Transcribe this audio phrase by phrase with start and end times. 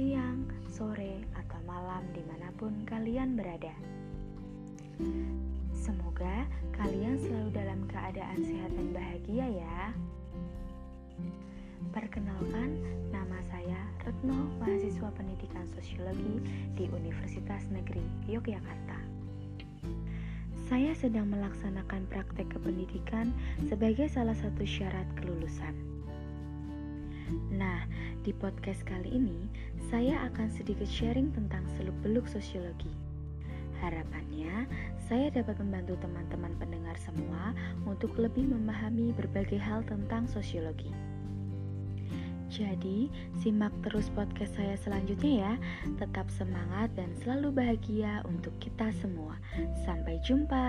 [0.00, 3.76] siang, sore, atau malam di mana pun kalian berada.
[5.76, 9.92] Semoga kalian selalu dalam keadaan sehat dan bahagia ya.
[11.92, 12.80] Perkenalkan,
[13.12, 16.48] nama saya Retno, mahasiswa pendidikan sosiologi
[16.80, 18.96] di Universitas Negeri Yogyakarta.
[20.64, 23.36] Saya sedang melaksanakan praktek kependidikan
[23.68, 25.76] sebagai salah satu syarat kelulusan.
[27.52, 27.86] Nah,
[28.20, 29.48] di podcast kali ini
[29.88, 32.92] saya akan sedikit sharing tentang seluk-beluk sosiologi.
[33.80, 34.68] Harapannya,
[35.08, 37.56] saya dapat membantu teman-teman pendengar semua
[37.88, 40.92] untuk lebih memahami berbagai hal tentang sosiologi.
[42.52, 43.08] Jadi,
[43.40, 45.54] simak terus podcast saya selanjutnya ya.
[45.96, 49.40] Tetap semangat dan selalu bahagia untuk kita semua.
[49.86, 50.68] Sampai jumpa.